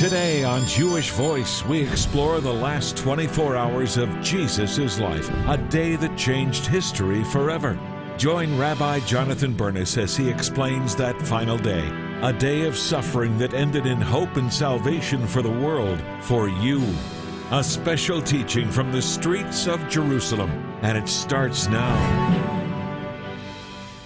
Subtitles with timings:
[0.00, 5.94] Today on Jewish Voice, we explore the last 24 hours of Jesus' life, a day
[5.96, 7.78] that changed history forever.
[8.16, 11.86] Join Rabbi Jonathan Bernis as he explains that final day,
[12.22, 16.82] a day of suffering that ended in hope and salvation for the world, for you.
[17.50, 20.48] A special teaching from the streets of Jerusalem,
[20.80, 22.56] and it starts now.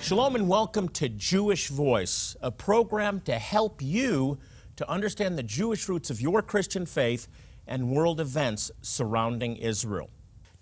[0.03, 4.41] Shalom and welcome to Jewish Voice, a program to help you
[4.77, 7.29] to understand the Jewish roots of your Christian faith
[7.67, 10.11] and world events surrounding Israel.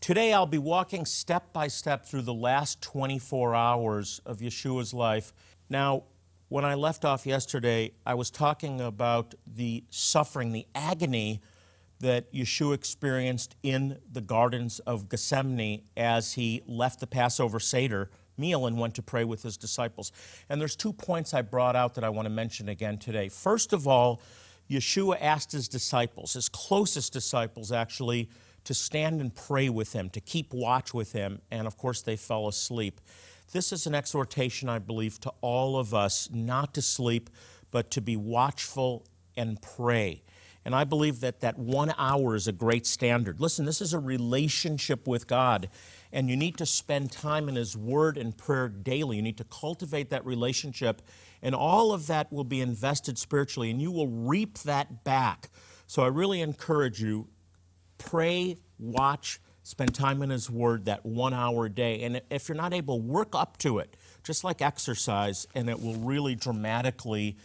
[0.01, 5.33] Today, I'll be walking step by step through the last 24 hours of Yeshua's life.
[5.71, 6.05] Now,
[6.49, 11.41] when I left off yesterday, I was talking about the suffering, the agony
[12.01, 18.67] that Yeshua experienced in the gardens of Gethsemane as he left the Passover Seder meal
[18.67, 20.13] and went to pray with his disciples.
[20.49, 23.29] And there's two points I brought out that I want to mention again today.
[23.29, 24.21] First of all,
[24.71, 28.29] Yeshua asked his disciples, his closest disciples actually,
[28.65, 32.17] to stand and pray with him, to keep watch with him, and of course they
[32.17, 33.01] fell asleep.
[33.53, 37.29] This is an exhortation, I believe, to all of us not to sleep,
[37.71, 39.05] but to be watchful
[39.37, 40.23] and pray.
[40.65, 43.41] And I believe that that one hour is a great standard.
[43.41, 45.69] Listen, this is a relationship with God
[46.13, 49.17] and you need to spend time in His Word and prayer daily.
[49.17, 51.03] You need to cultivate that relationship,
[51.41, 55.49] and all of that will be invested spiritually, and you will reap that back.
[55.87, 57.29] So I really encourage you
[57.99, 62.03] pray, watch, spend time in His Word that one hour a day.
[62.03, 65.95] And if you're not able, work up to it, just like exercise, and it will
[65.95, 67.37] really dramatically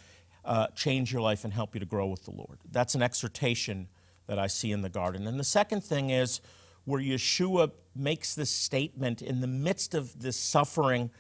[0.44, 2.58] uh, change your life and help you to grow with the Lord.
[2.72, 3.88] That's an exhortation
[4.28, 5.28] that I see in the garden.
[5.28, 6.42] And the second thing is,
[6.88, 11.12] where Yeshua makes this statement in the midst of this suffering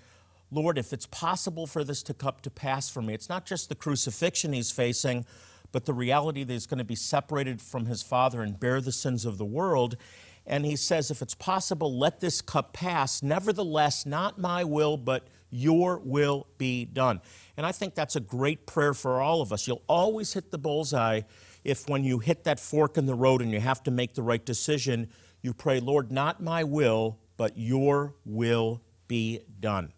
[0.49, 3.67] Lord, if it's possible for this to come to pass for me, it's not just
[3.67, 5.25] the crucifixion he's facing,
[5.71, 8.93] but the reality that he's going to be separated from his Father and bear the
[8.93, 9.97] sins of the world.
[10.45, 13.21] And he says, If it's possible, let this cup pass.
[13.21, 17.19] Nevertheless, not my will, but your will be done.
[17.57, 19.67] And I think that's a great prayer for all of us.
[19.67, 21.21] You'll always hit the bullseye
[21.65, 24.23] if, when you hit that fork in the road and you have to make the
[24.23, 25.09] right decision,
[25.41, 29.93] you pray, Lord, not my will, but your will be done.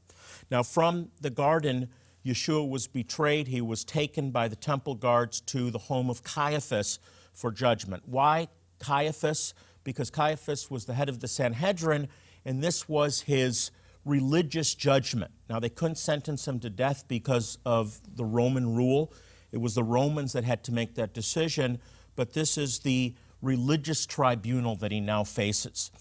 [0.52, 1.90] Now, from the garden,
[2.26, 3.48] Yeshua was betrayed.
[3.48, 7.00] He was taken by the temple guards to the home of Caiaphas
[7.34, 8.04] for judgment.
[8.06, 8.48] Why
[8.80, 9.54] Caiaphas?
[9.84, 12.10] Because Caiaphas was the head of the Sanhedrin,
[12.46, 13.72] and this was his
[14.06, 15.32] religious judgment.
[15.50, 19.14] Now, they couldn't sentence him to death because of the Roman rule.
[19.52, 21.80] It was the Romans that had to make that decision,
[22.16, 25.92] but this is the religious tribunal that he now faces.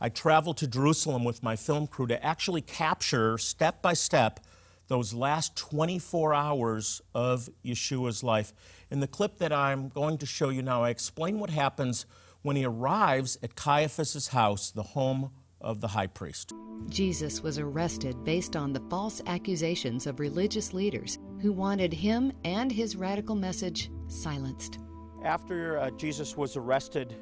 [0.00, 4.40] I traveled to Jerusalem with my film crew to actually capture step by step
[4.88, 8.52] those last 24 hours of Yeshua's life.
[8.90, 12.06] In the clip that I'm going to show you now, I explain what happens
[12.42, 16.52] when he arrives at Caiaphas' house, the home of the high priest.
[16.88, 22.72] Jesus was arrested based on the false accusations of religious leaders who wanted him and
[22.72, 24.78] his radical message silenced.
[25.22, 27.16] After uh, Jesus was arrested,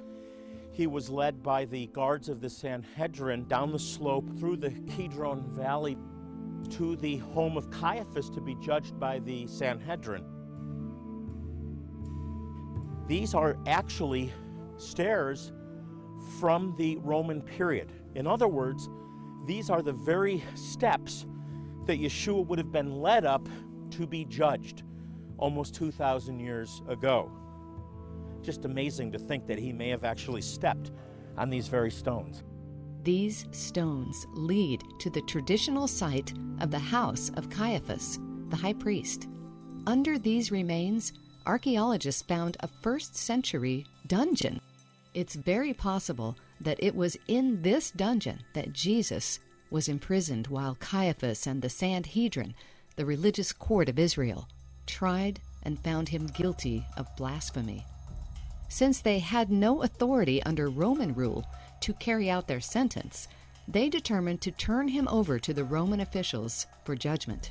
[0.71, 5.43] he was led by the guards of the Sanhedrin down the slope through the Kidron
[5.49, 5.97] Valley
[6.71, 10.25] to the home of Caiaphas to be judged by the Sanhedrin.
[13.07, 14.31] These are actually
[14.77, 15.53] stairs
[16.39, 17.91] from the Roman period.
[18.15, 18.91] In other words,
[19.47, 21.25] these are the very steps
[21.87, 23.49] that Yeshua would have been led up
[23.93, 24.83] to be judged
[25.39, 27.31] almost 2,000 years ago
[28.47, 30.93] just amazing to think that he may have actually stepped
[31.37, 32.45] on these very stones.
[33.03, 39.27] These stones lead to the traditional site of the house of Caiaphas, the high priest.
[39.87, 41.12] Under these remains,
[41.45, 44.61] archaeologists found a first century dungeon.
[45.13, 49.41] It's very possible that it was in this dungeon that Jesus
[49.71, 52.55] was imprisoned while Caiaphas and the Sanhedrin,
[52.95, 54.49] the religious court of Israel,
[54.87, 57.84] tried and found him guilty of blasphemy
[58.68, 61.47] since they had no authority under Roman rule
[61.80, 63.28] to carry out their sentence,
[63.68, 67.51] they determined to turn him over to the Roman officials for judgment.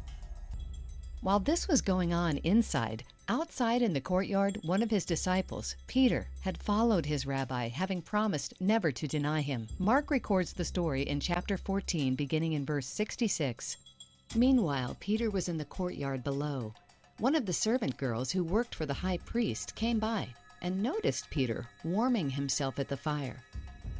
[1.21, 6.27] While this was going on inside, outside in the courtyard, one of his disciples, Peter,
[6.41, 9.67] had followed his rabbi, having promised never to deny him.
[9.79, 13.77] Mark records the story in chapter 14, beginning in verse 66.
[14.35, 16.73] Meanwhile, Peter was in the courtyard below.
[17.17, 20.29] One of the servant girls who worked for the high priest came by
[20.61, 23.43] and noticed Peter warming himself at the fire.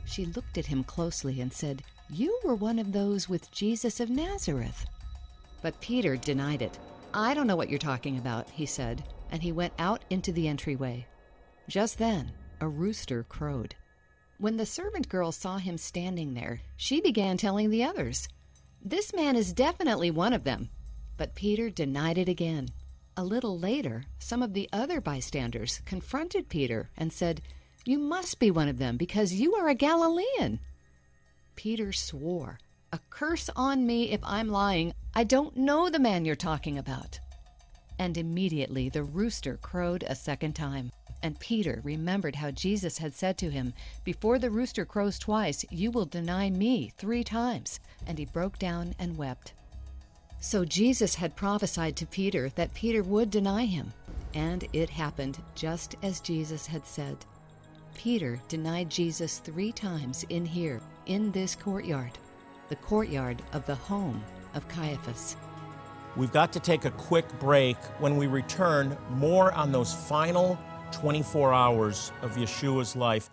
[0.06, 4.10] She looked at him closely and said, You were one of those with Jesus of
[4.10, 4.86] Nazareth.
[5.62, 6.78] But Peter denied it.
[7.14, 10.48] I don't know what you're talking about, he said, and he went out into the
[10.48, 11.08] entryway.
[11.68, 12.32] Just then,
[12.62, 13.76] a rooster crowed.
[14.38, 18.28] When the servant girl saw him standing there, she began telling the others,
[18.84, 20.70] This man is definitely one of them.
[21.18, 22.70] But Peter denied it again.
[23.18, 27.42] A little later, some of the other bystanders confronted Peter and said,
[27.86, 30.60] You must be one of them because you are a Galilean.
[31.56, 32.60] Peter swore,
[32.92, 34.94] A curse on me if I'm lying.
[35.14, 37.18] I don't know the man you're talking about.
[37.98, 40.92] And immediately the rooster crowed a second time.
[41.24, 43.74] And Peter remembered how Jesus had said to him,
[44.04, 47.80] Before the rooster crows twice, you will deny me three times.
[48.06, 49.54] And he broke down and wept.
[50.40, 53.94] So Jesus had prophesied to Peter that Peter would deny him.
[54.34, 57.18] And it happened just as Jesus had said.
[57.96, 62.12] Peter denied Jesus three times in here, in this courtyard,
[62.70, 64.22] the courtyard of the home
[64.54, 65.38] of Caiaphas.
[66.16, 67.78] We've got to take a quick break.
[68.00, 70.58] When we return, more on those final
[70.92, 73.30] 24 hours of Yeshua's life.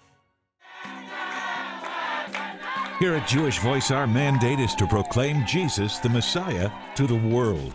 [3.02, 7.74] Here at Jewish Voice, our mandate is to proclaim Jesus, the Messiah, to the world,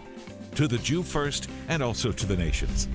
[0.56, 2.88] to the Jew first, and also to the nations.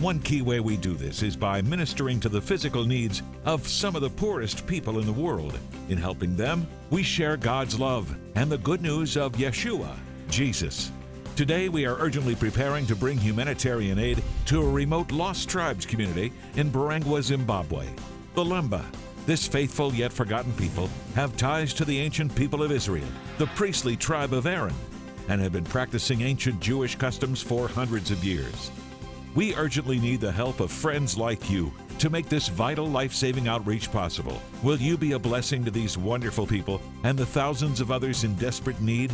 [0.00, 3.94] One key way we do this is by ministering to the physical needs of some
[3.96, 5.58] of the poorest people in the world.
[5.90, 9.94] In helping them, we share God's love and the good news of Yeshua,
[10.30, 10.90] Jesus.
[11.36, 16.32] Today, we are urgently preparing to bring humanitarian aid to a remote lost tribes community
[16.56, 17.86] in Mberengwa, Zimbabwe.
[18.34, 18.82] The Lemba,
[19.26, 23.96] this faithful yet forgotten people, have ties to the ancient people of Israel, the priestly
[23.96, 24.74] tribe of Aaron,
[25.28, 28.70] and have been practicing ancient Jewish customs for hundreds of years.
[29.34, 33.48] We urgently need the help of friends like you to make this vital life saving
[33.48, 34.40] outreach possible.
[34.62, 38.34] Will you be a blessing to these wonderful people and the thousands of others in
[38.34, 39.12] desperate need?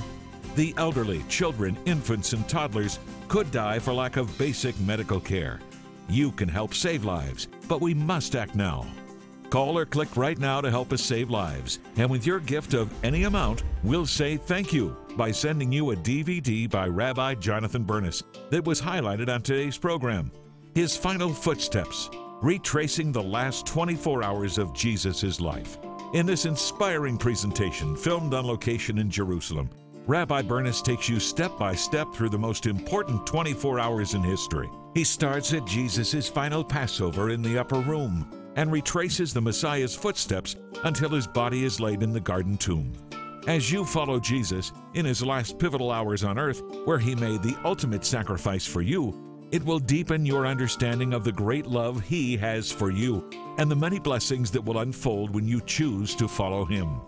[0.57, 2.99] The elderly, children, infants, and toddlers
[3.29, 5.61] could die for lack of basic medical care.
[6.09, 8.87] You can help save lives, but we must act now.
[9.51, 11.81] Call or click right now to help us save lives.
[11.97, 15.97] And with your gift of any amount, we'll say thank you by sending you a
[15.97, 20.31] DVD by Rabbi Jonathan Bernis that was highlighted on today's program.
[20.77, 22.11] His Final Footsteps,
[22.41, 25.79] retracing the last 24 hours of Jesus' life.
[26.15, 29.69] In this inspiring presentation, filmed on location in Jerusalem,
[30.07, 34.71] Rabbi Bernis takes you step by step through the most important 24 hours in history.
[34.95, 40.57] He starts at Jesus' final Passover in the upper room and retraces the Messiah's footsteps
[40.85, 42.93] until his body is laid in the garden tomb.
[43.47, 47.57] As you follow Jesus in his last pivotal hours on earth, where he made the
[47.65, 52.71] ultimate sacrifice for you, it will deepen your understanding of the great love he has
[52.71, 57.01] for you and the many blessings that will unfold when you choose to follow him.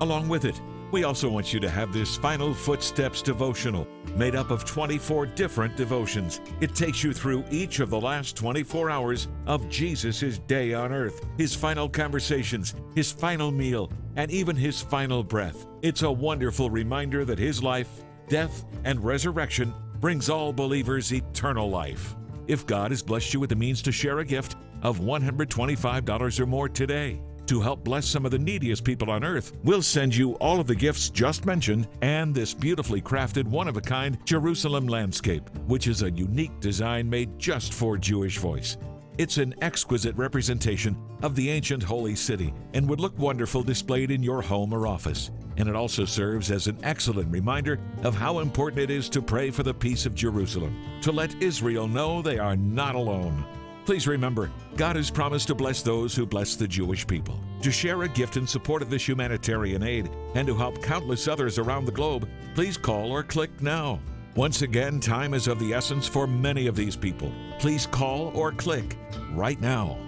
[0.00, 0.60] Along with it,
[0.92, 3.86] we also want you to have this Final Footsteps devotional
[4.16, 6.40] made up of 24 different devotions.
[6.60, 11.26] It takes you through each of the last 24 hours of Jesus' day on earth,
[11.36, 15.66] his final conversations, his final meal, and even his final breath.
[15.82, 17.90] It's a wonderful reminder that his life,
[18.28, 22.16] death, and resurrection brings all believers eternal life.
[22.46, 26.46] If God has blessed you with the means to share a gift of $125 or
[26.46, 29.54] more today, to help bless some of the neediest people on earth.
[29.64, 33.76] We'll send you all of the gifts just mentioned and this beautifully crafted, one of
[33.76, 38.76] a kind Jerusalem landscape, which is a unique design made just for Jewish Voice.
[39.18, 44.22] It's an exquisite representation of the ancient holy city and would look wonderful displayed in
[44.22, 45.32] your home or office.
[45.56, 49.50] And it also serves as an excellent reminder of how important it is to pray
[49.50, 53.44] for the peace of Jerusalem, to let Israel know they are not alone.
[53.86, 57.40] Please remember, God has promised to bless those who bless the Jewish people.
[57.62, 61.58] To share a gift in support of this humanitarian aid and to help countless others
[61.58, 63.98] around the globe, please call or click now.
[64.36, 67.32] Once again, time is of the essence for many of these people.
[67.58, 68.96] Please call or click
[69.32, 69.98] right now.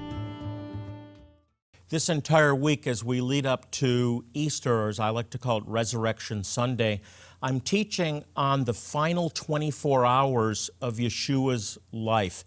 [1.89, 5.59] This entire week, as we lead up to Easter, or as I like to call
[5.59, 7.03] it, Resurrection Sunday,
[7.43, 12.45] I'm teaching on the final 24 hours of Yeshua's life.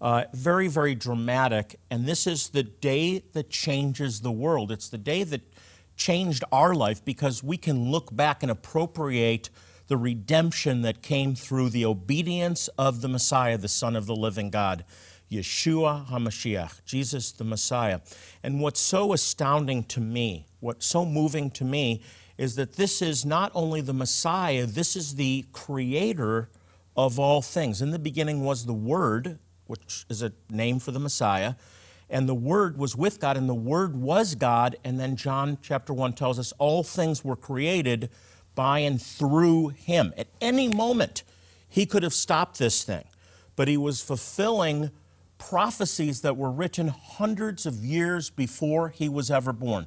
[0.00, 1.78] Uh, very, very dramatic.
[1.90, 4.70] And this is the day that changes the world.
[4.70, 5.40] It's the day that
[5.96, 9.48] changed our life because we can look back and appropriate
[9.88, 14.50] the redemption that came through the obedience of the Messiah, the Son of the living
[14.50, 14.84] God,
[15.30, 18.00] Yeshua HaMashiach, Jesus the Messiah.
[18.42, 22.02] And what's so astounding to me, what's so moving to me,
[22.36, 26.50] is that this is not only the Messiah, this is the creator
[26.96, 27.80] of all things.
[27.80, 31.54] In the beginning was the Word, which is a name for the Messiah.
[32.08, 34.76] And the Word was with God, and the Word was God.
[34.84, 38.10] And then John chapter 1 tells us all things were created
[38.54, 40.14] by and through Him.
[40.16, 41.24] At any moment,
[41.68, 43.04] He could have stopped this thing,
[43.56, 44.90] but He was fulfilling
[45.38, 49.86] prophecies that were written hundreds of years before he was ever born.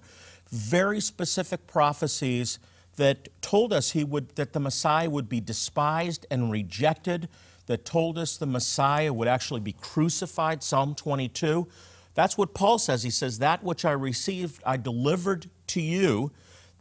[0.50, 2.60] Very specific prophecies
[2.98, 7.30] that told us he would, that the Messiah would be despised and rejected,
[7.70, 11.68] that told us the Messiah would actually be crucified, Psalm 22.
[12.16, 13.04] That's what Paul says.
[13.04, 16.32] He says, That which I received, I delivered to you,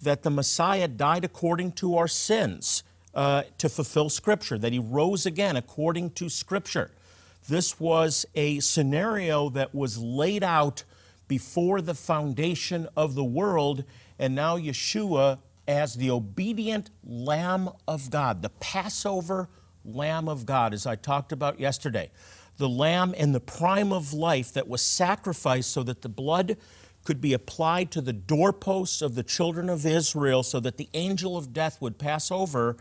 [0.00, 5.26] that the Messiah died according to our sins uh, to fulfill Scripture, that he rose
[5.26, 6.90] again according to Scripture.
[7.50, 10.84] This was a scenario that was laid out
[11.28, 13.84] before the foundation of the world,
[14.18, 19.50] and now Yeshua, as the obedient Lamb of God, the Passover
[19.88, 22.10] Lamb of God, as I talked about yesterday,
[22.58, 26.56] the Lamb in the prime of life that was sacrificed so that the blood
[27.04, 31.36] could be applied to the doorposts of the children of Israel so that the angel
[31.36, 32.76] of death would pass over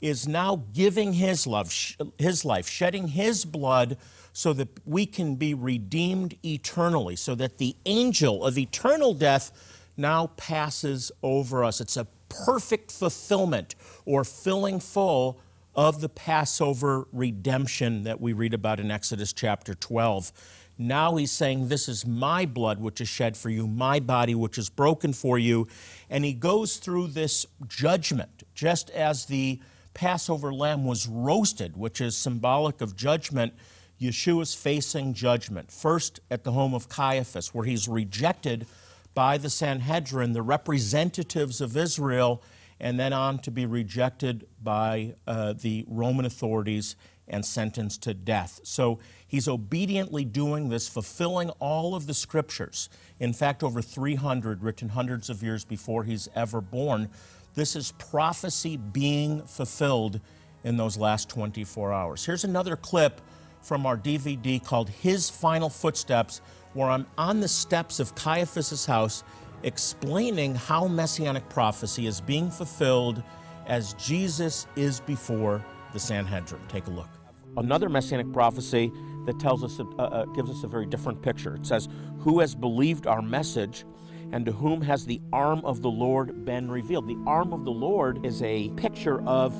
[0.00, 1.72] is now giving his love
[2.18, 3.96] his life shedding his blood
[4.32, 9.52] so that we can be redeemed eternally so that the angel of eternal death
[9.98, 11.80] now passes over us.
[11.80, 13.74] It's a perfect fulfillment
[14.06, 15.40] or filling full
[15.78, 20.32] of the Passover redemption that we read about in Exodus chapter 12
[20.78, 24.56] now he's saying, This is my blood which is shed for you, my body which
[24.56, 25.66] is broken for you.
[26.08, 29.60] And he goes through this judgment, just as the
[29.92, 33.54] Passover lamb was roasted, which is symbolic of judgment.
[34.00, 35.72] Yeshua is facing judgment.
[35.72, 38.66] First at the home of Caiaphas, where he's rejected
[39.14, 42.40] by the Sanhedrin, the representatives of Israel,
[42.80, 48.60] and then on to be rejected by uh, the Roman authorities and sentenced to death.
[48.62, 52.88] So he's obediently doing this, fulfilling all of the scriptures.
[53.20, 57.10] In fact, over 300 written hundreds of years before he's ever born.
[57.54, 60.20] This is prophecy being fulfilled
[60.64, 62.24] in those last 24 hours.
[62.24, 63.20] Here's another clip
[63.62, 66.40] from our DVD called His Final Footsteps,
[66.74, 69.24] where I'm on the steps of Caiaphas's house
[69.62, 73.22] explaining how messianic prophecy is being fulfilled
[73.66, 76.60] as Jesus is before the Sanhedrin.
[76.68, 77.08] Take a look.
[77.56, 78.92] Another messianic prophecy
[79.26, 81.54] that tells us, uh, uh, gives us a very different picture.
[81.56, 81.88] It says,
[82.20, 83.84] Who has believed our message?
[84.32, 87.08] and to whom has the arm of the Lord been revealed?
[87.08, 89.54] The arm of the Lord is a picture of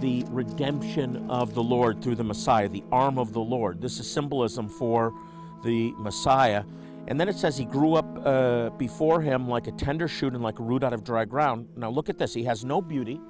[0.00, 3.80] the redemption of the Lord through the Messiah, the arm of the Lord.
[3.80, 5.12] This is symbolism for
[5.62, 6.64] the Messiah.
[7.06, 10.42] And then it says he grew up uh, before him like a tender shoot and
[10.42, 11.68] like a root out of dry ground.
[11.76, 12.32] Now look at this.
[12.32, 13.20] He has no beauty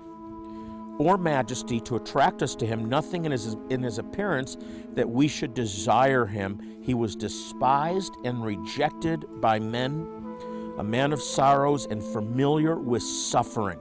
[0.99, 4.57] or majesty to attract us to him, nothing in his, in his appearance
[4.95, 6.78] that we should desire him.
[6.83, 10.07] He was despised and rejected by men
[10.78, 13.78] a man of sorrows and familiar with suffering.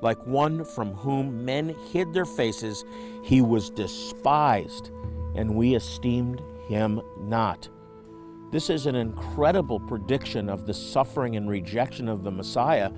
[0.00, 2.84] Like one from whom men hid their faces,
[3.24, 4.90] he was despised,
[5.34, 7.68] and we esteemed him not.
[8.50, 12.90] This is an incredible prediction of the suffering and rejection of the Messiah.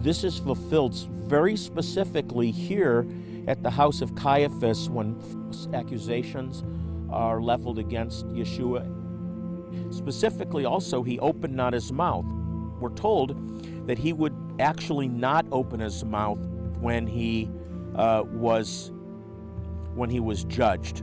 [0.00, 3.06] This is fulfilled very specifically here
[3.46, 5.20] at the house of Caiaphas when
[5.72, 6.64] accusations
[7.10, 8.92] are leveled against Yeshua.
[9.94, 12.24] Specifically, also, he opened not his mouth
[12.80, 16.38] we're told that he would actually not open his mouth
[16.80, 17.50] when he
[17.94, 18.92] uh, was
[19.94, 21.02] when he was judged.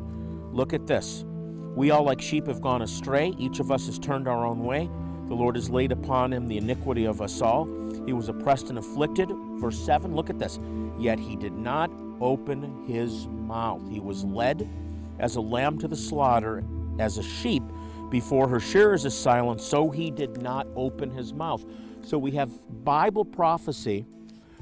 [0.51, 1.25] Look at this.
[1.75, 3.33] We all like sheep have gone astray.
[3.39, 4.89] Each of us has turned our own way.
[5.27, 7.65] The Lord has laid upon him the iniquity of us all.
[8.05, 9.31] He was oppressed and afflicted.
[9.59, 10.59] Verse 7, look at this.
[10.99, 11.89] Yet he did not
[12.21, 13.81] open his mouth.
[13.89, 14.69] He was led
[15.17, 16.63] as a lamb to the slaughter,
[16.99, 17.63] as a sheep
[18.11, 21.65] before her shearers is silent, so he did not open his mouth.
[22.03, 22.51] So we have
[22.83, 24.05] Bible prophecy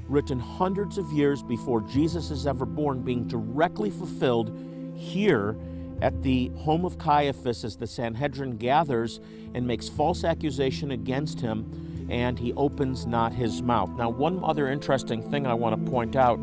[0.08, 4.56] written hundreds of years before Jesus is ever born being directly fulfilled
[4.94, 5.56] here
[6.02, 9.20] at the home of Caiaphas as the Sanhedrin gathers
[9.54, 13.88] and makes false accusation against him, and he opens not his mouth.
[13.90, 16.40] Now, one other interesting thing I want to point out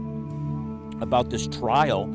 [1.01, 2.09] about this trial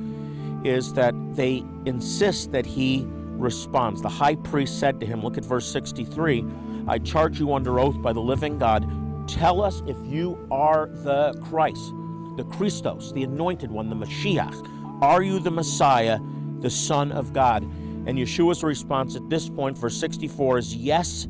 [0.64, 4.00] is that they insist that he responds.
[4.00, 6.46] The high priest said to him, Look at verse 63
[6.86, 8.88] I charge you under oath by the living God,
[9.28, 11.92] tell us if you are the Christ,
[12.36, 15.02] the Christos, the anointed one, the Mashiach.
[15.02, 16.18] Are you the Messiah,
[16.64, 17.62] the Son of God?
[17.62, 21.28] And Yeshua's response at this point, verse 64, is Yes,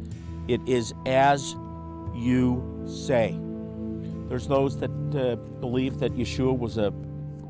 [0.49, 1.55] it is as
[2.15, 3.39] you say.
[4.29, 6.91] There's those that uh, believe that Yeshua was a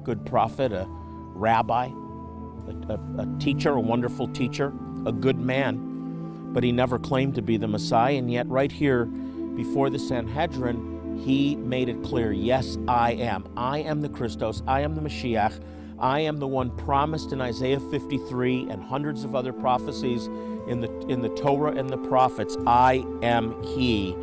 [0.02, 4.72] good prophet, a rabbi, a, a, a teacher, a wonderful teacher,
[5.06, 8.14] a good man, but he never claimed to be the Messiah.
[8.14, 13.46] And yet, right here before the Sanhedrin, he made it clear yes, I am.
[13.56, 14.62] I am the Christos.
[14.66, 15.60] I am the Mashiach.
[16.04, 20.26] I am the one promised in Isaiah 53 and hundreds of other prophecies
[20.66, 22.58] in the, in the Torah and the prophets.
[22.66, 24.14] I am He.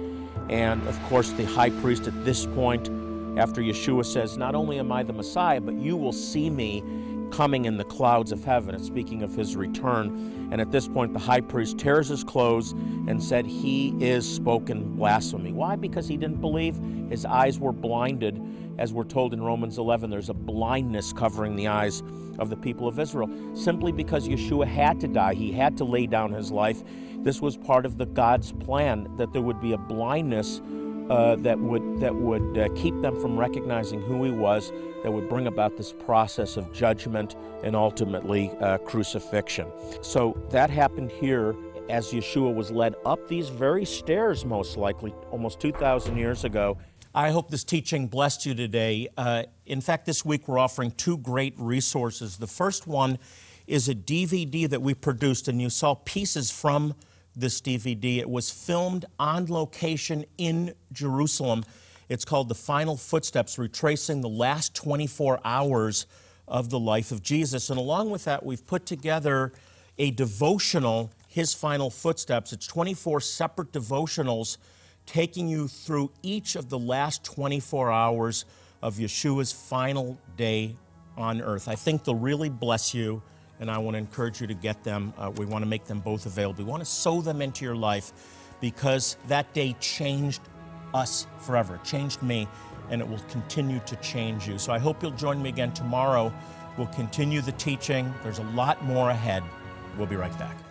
[0.52, 2.88] And of course, the high priest at this point,
[3.36, 6.84] after Yeshua says, Not only am I the Messiah, but you will see me
[7.32, 8.76] coming in the clouds of heaven.
[8.76, 10.50] And speaking of his return.
[10.52, 12.74] And at this point, the high priest tears his clothes
[13.08, 15.52] and said, He is spoken blasphemy.
[15.52, 15.78] Why?
[15.78, 16.78] Because he didn't believe.
[17.10, 18.40] His eyes were blinded.
[18.78, 22.02] As we're told in Romans 11, there's a blindness covering the eyes
[22.40, 23.30] of the people of Israel.
[23.56, 26.84] Simply because Yeshua had to die, he had to lay down his life.
[27.18, 30.62] This was part of the God's plan that there would be a blindness
[31.10, 34.72] uh, that would that would uh, keep them from recognizing who he was,
[35.04, 39.68] that would bring about this process of judgment and ultimately uh, crucifixion.
[40.02, 41.56] So that happened here
[41.90, 46.78] as Yeshua was led up these very stairs, most likely, almost 2,000 years ago.
[47.14, 49.10] I hope this teaching blessed you today.
[49.18, 52.38] Uh, in fact, this week we're offering two great resources.
[52.38, 53.20] The first one
[53.68, 56.96] is a DVD that we produced, and you saw pieces from
[57.36, 58.20] this DVD.
[58.20, 61.66] It was filmed on location in Jerusalem.
[62.08, 66.08] It's called The Final Footsteps, retracing the last 24 hours
[66.48, 67.70] of the life of Jesus.
[67.70, 69.52] And along with that, we've put together
[69.98, 72.54] a devotional, His Final Footsteps.
[72.54, 74.56] It's 24 separate devotionals
[75.12, 78.46] taking you through each of the last 24 hours
[78.82, 80.78] of Yeshua's final day
[81.18, 81.68] on earth.
[81.68, 83.22] I think they'll really bless you
[83.60, 85.14] and I want to encourage you to get them.
[85.18, 86.64] Uh, we want to make them both available.
[86.64, 88.14] We want to sow them into your life
[88.62, 90.42] because that day changed
[90.94, 92.48] us forever, it changed me,
[92.90, 94.58] and it will continue to change you.
[94.58, 96.34] So I hope you'll join me again tomorrow.
[96.78, 98.14] We'll continue the teaching.
[98.24, 99.44] There's a lot more ahead.
[99.98, 100.71] We'll be right back.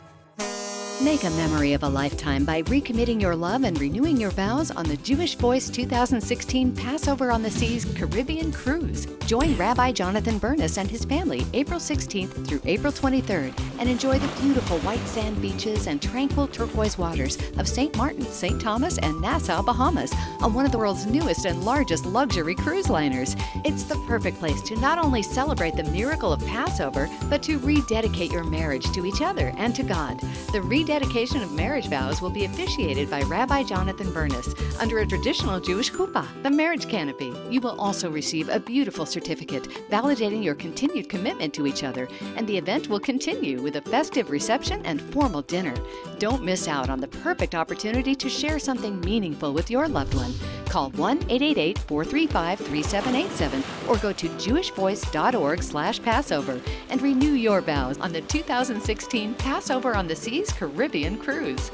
[1.02, 4.86] Make a memory of a lifetime by recommitting your love and renewing your vows on
[4.86, 9.06] the Jewish Voice 2016 Passover on the Seas Caribbean Cruise.
[9.24, 14.42] Join Rabbi Jonathan Bernis and his family April 16th through April 23rd and enjoy the
[14.42, 17.96] beautiful white sand beaches and tranquil turquoise waters of St.
[17.96, 18.60] Martin, St.
[18.60, 23.36] Thomas, and Nassau, Bahamas on one of the world's newest and largest luxury cruise liners.
[23.64, 28.32] It's the perfect place to not only celebrate the miracle of Passover, but to rededicate
[28.32, 30.20] your marriage to each other and to God.
[30.52, 30.60] The
[30.90, 35.92] rededication of marriage vows will be officiated by Rabbi Jonathan Bernis under a traditional Jewish
[35.92, 37.32] chuppah, the marriage canopy.
[37.48, 42.44] You will also receive a beautiful certificate validating your continued commitment to each other, and
[42.44, 45.76] the event will continue with a festive reception and formal dinner.
[46.20, 50.34] Don't miss out on the perfect opportunity to share something meaningful with your loved one.
[50.66, 59.32] Call 1-888-435-3787 or go to jewishvoice.org slash Passover and renew your vows on the 2016
[59.36, 61.70] Passover on the Seas Caribbean Cruise.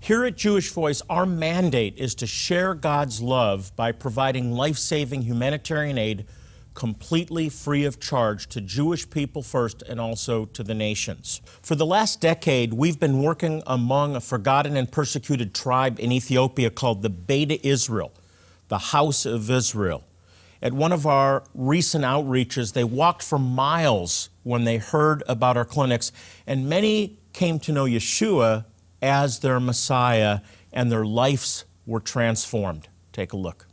[0.00, 5.22] Here at Jewish Voice, our mandate is to share God's love by providing life saving
[5.22, 6.26] humanitarian aid
[6.78, 11.40] completely free of charge to Jewish people first and also to the nations.
[11.60, 16.70] For the last decade, we've been working among a forgotten and persecuted tribe in Ethiopia
[16.70, 18.12] called the Beta Israel,
[18.68, 20.04] the House of Israel.
[20.62, 25.64] At one of our recent outreaches, they walked for miles when they heard about our
[25.64, 26.12] clinics,
[26.46, 28.66] and many came to know Yeshua
[29.02, 32.86] as their Messiah, and their lives were transformed.
[33.12, 33.67] Take a look.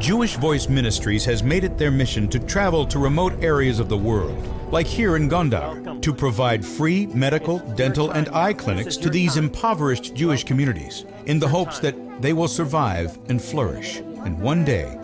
[0.00, 3.96] Jewish Voice Ministries has made it their mission to travel to remote areas of the
[3.96, 4.36] world,
[4.72, 10.14] like here in Gondar, to provide free medical, dental, and eye clinics to these impoverished
[10.14, 14.98] Jewish communities in the hopes that they will survive and flourish, and one day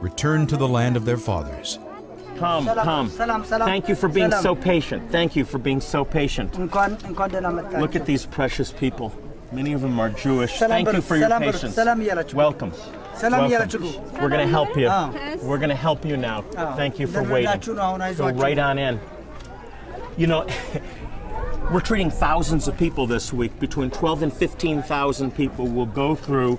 [0.00, 1.78] return to the land of their fathers.
[2.36, 3.08] Come, come.
[3.08, 5.10] Thank you for being so patient.
[5.10, 6.58] Thank you for being so patient.
[6.58, 9.12] Look at these precious people.
[9.52, 10.58] Many of them are Jewish.
[10.58, 11.76] Thank you for your patience.
[12.34, 12.72] Welcome.
[13.20, 14.12] Welcome.
[14.20, 14.88] We're going to help you.
[14.88, 16.42] Uh, We're going to help you now.
[16.76, 17.62] Thank you for waiting.
[17.62, 19.00] So right on in.
[20.16, 20.46] You know,
[21.72, 23.58] we're treating thousands of people this week.
[23.58, 26.58] Between 12 and 15,000 people will go through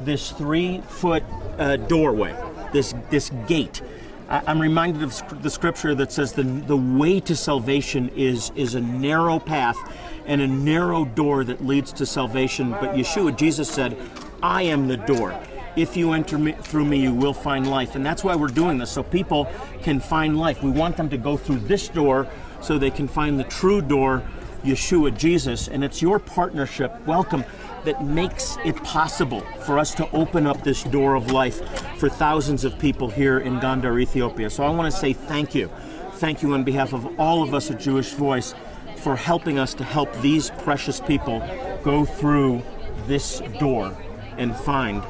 [0.00, 1.22] this three-foot
[1.58, 2.36] uh, doorway,
[2.72, 3.80] this this gate.
[4.28, 8.74] I, am reminded of the scripture that says the the way to salvation is is
[8.74, 9.78] a narrow path
[10.26, 12.70] and a narrow door that leads to salvation.
[12.70, 13.96] But Yeshua, Jesus said,
[14.42, 15.38] "I am the door."
[15.76, 17.96] If you enter me, through me, you will find life.
[17.96, 19.50] And that's why we're doing this, so people
[19.82, 20.62] can find life.
[20.62, 22.28] We want them to go through this door
[22.60, 24.22] so they can find the true door,
[24.62, 25.68] Yeshua, Jesus.
[25.68, 27.44] And it's your partnership, welcome,
[27.84, 31.60] that makes it possible for us to open up this door of life
[31.98, 34.50] for thousands of people here in Gondar, Ethiopia.
[34.50, 35.70] So I want to say thank you.
[36.14, 38.54] Thank you on behalf of all of us at Jewish Voice
[38.98, 41.40] for helping us to help these precious people
[41.82, 42.62] go through
[43.06, 43.94] this door
[44.38, 45.02] and find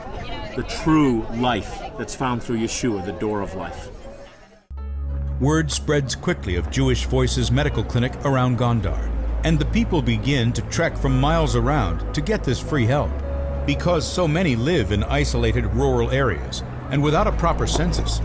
[0.56, 3.88] the true life that's found through Yeshua, the door of life.
[5.40, 9.10] word spreads quickly of Jewish Voices medical clinic around Gondar,
[9.44, 13.10] and the people begin to trek from miles around to get this free help.
[13.66, 18.20] Because so many live in isolated rural areas and without a proper census,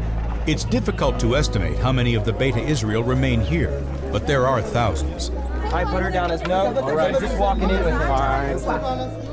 [0.46, 4.62] it's difficult to estimate how many of the Beta Israel remain here, but there are
[4.62, 5.32] thousands.
[5.74, 6.76] I put her down as no.
[6.78, 8.08] All right, just walking in with her.
[8.08, 9.29] All right.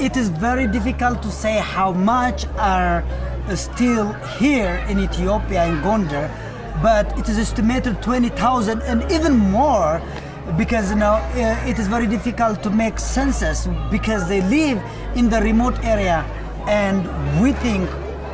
[0.00, 3.04] It is very difficult to say how much are
[3.54, 6.30] still here in Ethiopia in Gondar,
[6.82, 10.00] but it is estimated 20,000 and even more
[10.56, 14.82] because you know uh, it is very difficult to make census because they live
[15.16, 16.24] in the remote area
[16.66, 17.04] and
[17.42, 17.88] we think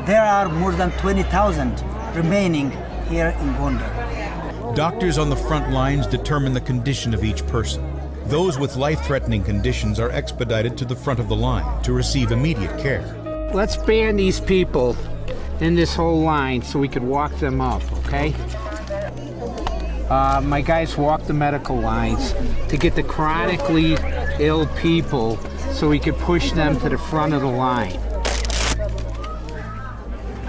[0.06, 1.82] there are more than 20,000
[2.14, 2.70] remaining
[3.08, 4.76] here in Gondar.
[4.76, 7.95] Doctors on the front lines determine the condition of each person.
[8.26, 12.76] Those with life-threatening conditions are expedited to the front of the line to receive immediate
[12.76, 13.04] care.
[13.54, 14.96] Let's band these people
[15.60, 18.34] in this whole line so we could walk them up, okay?
[20.10, 22.34] Uh, my guys walk the medical lines
[22.68, 23.96] to get the chronically
[24.40, 25.36] ill people
[25.72, 27.92] so we could push them to the front of the line.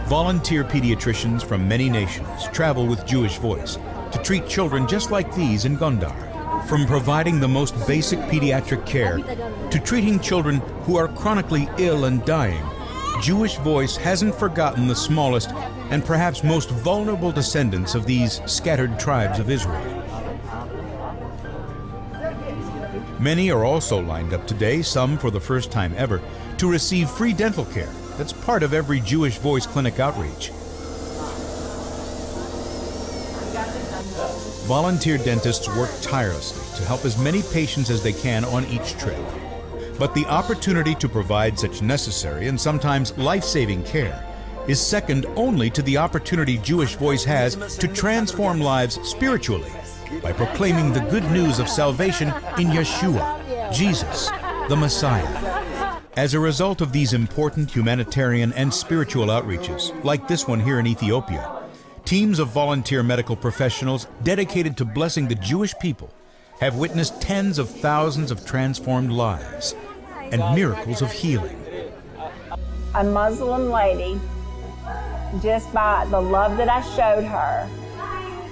[0.08, 3.78] Volunteer pediatricians from many nations travel with Jewish Voice
[4.12, 6.27] to treat children just like these in Gondar.
[6.67, 12.23] From providing the most basic pediatric care to treating children who are chronically ill and
[12.25, 12.62] dying,
[13.21, 15.51] Jewish Voice hasn't forgotten the smallest
[15.91, 19.82] and perhaps most vulnerable descendants of these scattered tribes of Israel.
[23.17, 26.21] Many are also lined up today, some for the first time ever,
[26.58, 30.51] to receive free dental care that's part of every Jewish Voice Clinic outreach.
[34.67, 39.17] Volunteer dentists work tirelessly to help as many patients as they can on each trip.
[39.97, 44.25] But the opportunity to provide such necessary and sometimes life-saving care
[44.67, 49.71] is second only to the opportunity Jewish Voice has to transform lives spiritually
[50.21, 52.27] by proclaiming the good news of salvation
[52.58, 54.30] in Yeshua, Jesus,
[54.67, 56.01] the Messiah.
[56.17, 60.88] As a result of these important humanitarian and spiritual outreaches, like this one here in
[60.88, 61.57] Ethiopia,
[62.08, 66.10] teams of volunteer medical professionals dedicated to blessing the Jewish people
[66.62, 69.76] have witnessed tens of thousands of transformed lives
[70.32, 71.62] and miracles of healing.
[72.96, 74.22] A Muslim lady,
[75.41, 77.70] just by the love that I showed her,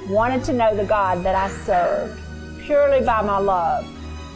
[0.09, 2.21] wanted to know the God that I served
[2.65, 3.87] purely by my love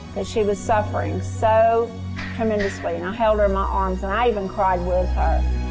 [0.08, 1.92] because she was suffering so
[2.38, 2.96] tremendously.
[2.96, 5.69] And I held her in my arms and I even cried with her.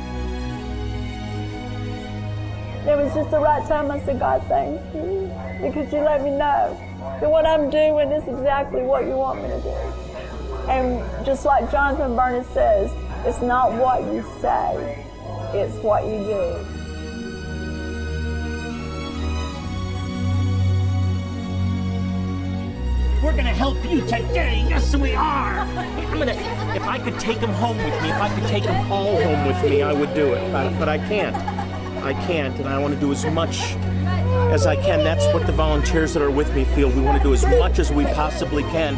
[2.88, 3.90] It was just the right time.
[3.90, 6.74] I said, God, thank you because you let me know
[7.20, 9.76] that what I'm doing is exactly what you want me to do.
[10.70, 12.90] And just like Jonathan Bernis says,
[13.26, 15.04] it's not what you say,
[15.52, 16.64] it's what you do.
[23.22, 24.64] We're gonna help you today.
[24.66, 25.58] Yes, we are.
[25.60, 26.32] I'm gonna.
[26.74, 29.46] If I could take them home with me, if I could take them all home
[29.46, 30.52] with me, I would do it.
[30.52, 31.57] But, but I can't.
[32.02, 33.74] I can't, and I want to do as much
[34.52, 35.04] as I can.
[35.04, 36.90] That's what the volunteers that are with me feel.
[36.90, 38.96] We want to do as much as we possibly can.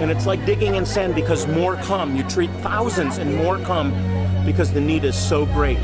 [0.00, 2.16] And it's like digging in sand because more come.
[2.16, 3.90] You treat thousands and more come
[4.44, 5.82] because the need is so great.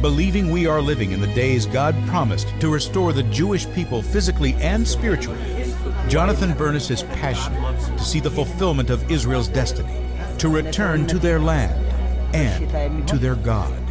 [0.00, 4.54] Believing we are living in the days God promised to restore the Jewish people physically
[4.54, 5.40] and spiritually,
[6.08, 10.00] Jonathan Bernis is passionate to see the fulfillment of Israel's destiny,
[10.38, 11.84] to return to their land
[12.32, 13.87] and to their God.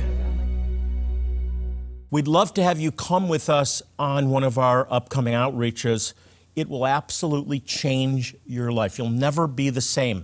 [2.09, 6.13] We'd love to have you come with us on one of our upcoming outreaches.
[6.55, 8.97] It will absolutely change your life.
[8.97, 10.23] You'll never be the same.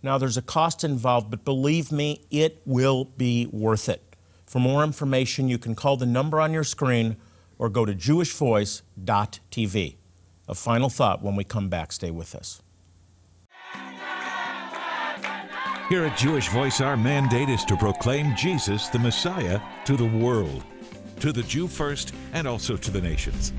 [0.00, 4.00] Now, there's a cost involved, but believe me, it will be worth it.
[4.46, 7.16] For more information, you can call the number on your screen
[7.58, 9.96] or go to jewishvoice.tv.
[10.46, 11.90] A final thought when we come back.
[11.90, 12.62] Stay with us.
[15.88, 20.64] Here at Jewish Voice, our mandate is to proclaim Jesus, the Messiah, to the world,
[21.24, 23.54] to the Jew first, and also to the nations.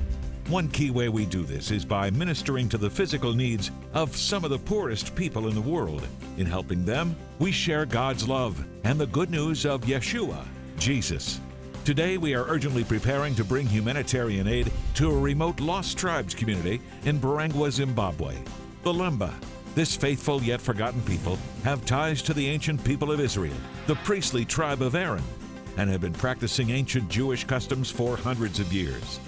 [0.50, 4.44] One key way we do this is by ministering to the physical needs of some
[4.44, 6.08] of the poorest people in the world.
[6.38, 10.46] In helping them, we share God's love and the good news of Yeshua,
[10.78, 11.40] Jesus.
[11.86, 16.80] Today, we are urgently preparing to bring humanitarian aid to a remote lost tribes community
[17.06, 18.36] in Mberengwa, Zimbabwe.
[18.84, 19.34] The Lemba,
[19.74, 24.46] this faithful yet forgotten people, have ties to the ancient people of Israel, the priestly
[24.46, 25.24] tribe of Aaron,
[25.78, 29.20] and have been practicing ancient Jewish customs for hundreds of years.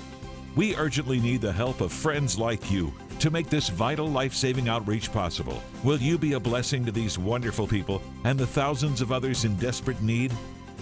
[0.56, 4.70] We urgently need the help of friends like you to make this vital life saving
[4.70, 5.62] outreach possible.
[5.84, 9.56] Will you be a blessing to these wonderful people and the thousands of others in
[9.58, 10.34] desperate need?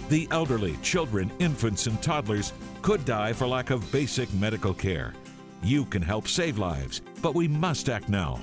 [0.08, 5.14] The elderly, children, infants, and toddlers could die for lack of basic medical care.
[5.62, 8.40] You can help save lives, but we must act now.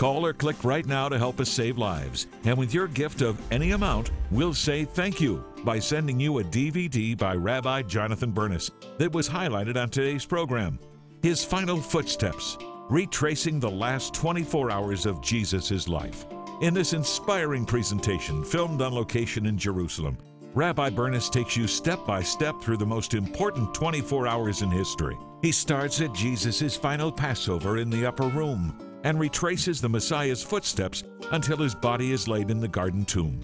[0.00, 2.26] Call or click right now to help us save lives.
[2.44, 6.44] And with your gift of any amount, we'll say thank you by sending you a
[6.44, 10.78] DVD by Rabbi Jonathan Bernis that was highlighted on today's program.
[11.22, 12.56] His Final Footsteps,
[12.88, 16.24] retracing the last 24 hours of Jesus' life.
[16.62, 20.16] In this inspiring presentation, filmed on location in Jerusalem,
[20.54, 25.18] Rabbi Bernis takes you step by step through the most important 24 hours in history.
[25.42, 31.04] He starts at Jesus' final Passover in the upper room and retraces the Messiah's footsteps
[31.32, 33.40] until his body is laid in the garden tomb.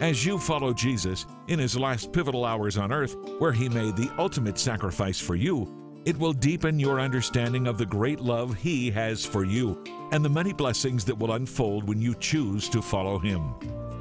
[0.00, 4.10] As you follow Jesus in his last pivotal hours on earth, where he made the
[4.18, 5.72] ultimate sacrifice for you,
[6.04, 10.28] it will deepen your understanding of the great love he has for you and the
[10.28, 13.54] many blessings that will unfold when you choose to follow him.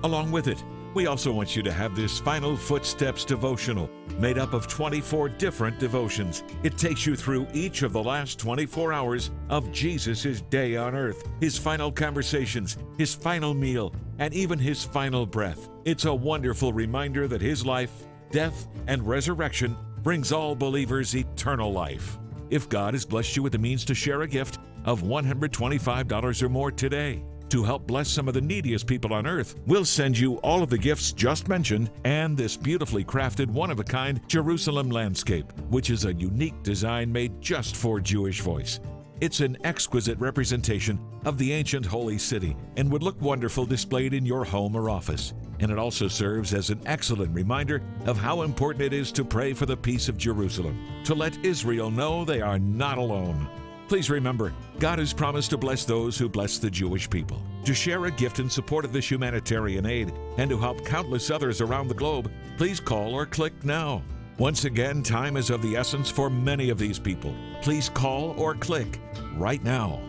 [0.04, 0.64] Along with it,
[0.96, 5.78] we also want you to have this Final Footsteps devotional made up of 24 different
[5.78, 6.42] devotions.
[6.64, 11.28] It takes you through each of the last 24 hours of Jesus' day on earth,
[11.42, 15.70] his final conversations, his final meal, and even his final breath.
[15.84, 17.92] It's a wonderful reminder that his life,
[18.32, 22.18] death, and resurrection brings all believers eternal life.
[22.50, 26.50] If God has blessed you with the means to share a gift of $125 or
[26.50, 29.56] more today, to help bless some of the neediest people on earth.
[29.66, 33.80] We'll send you all of the gifts just mentioned and this beautifully crafted, one of
[33.80, 38.80] a kind Jerusalem landscape, which is a unique design made just for Jewish Voice.
[39.22, 44.26] It's an exquisite representation of the ancient holy city and would look wonderful displayed in
[44.26, 45.34] your home or office.
[45.62, 49.54] And it also serves as an excellent reminder of how important it is to pray
[49.54, 53.48] for the peace of Jerusalem, to let Israel know they are not alone.
[53.88, 57.42] Please remember, God has promised to bless those who bless the Jewish people.
[57.66, 61.62] To share a gift in support of this humanitarian aid and to help countless others
[61.62, 64.02] around the globe, please call or click now.
[64.40, 67.34] Once again, time is of the essence for many of these people.
[67.62, 69.00] Please call or click
[69.36, 70.02] right now.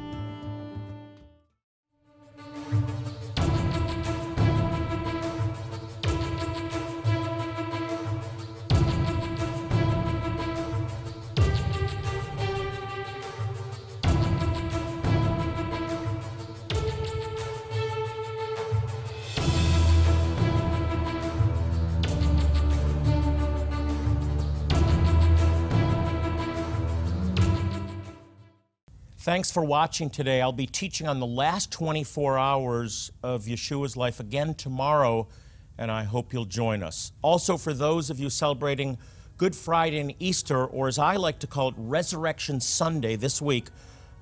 [29.36, 30.40] Thanks for watching today.
[30.40, 35.28] I'll be teaching on the last 24 hours of Yeshua's life again tomorrow,
[35.76, 37.12] and I hope you'll join us.
[37.20, 38.96] Also, for those of you celebrating
[39.36, 43.66] Good Friday and Easter, or as I like to call it, Resurrection Sunday this week,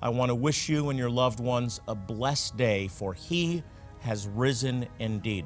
[0.03, 3.63] I want to wish you and your loved ones a blessed day, for He
[4.01, 5.45] has risen indeed.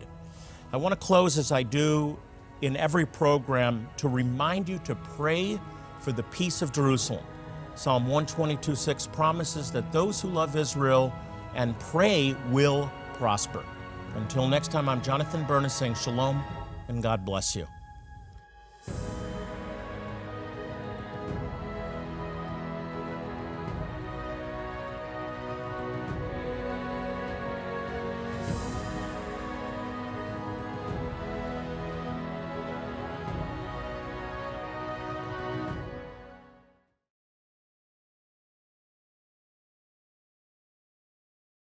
[0.72, 2.18] I want to close as I do
[2.62, 5.60] in every program to remind you to pray
[6.00, 7.22] for the peace of Jerusalem.
[7.78, 11.12] Psalm 122:6 promises that those who love Israel
[11.54, 13.64] and pray will prosper.
[14.16, 16.42] Until next time, I'm Jonathan Bernis saying shalom
[16.88, 17.68] and God bless you.